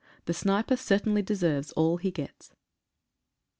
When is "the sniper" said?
0.25-0.77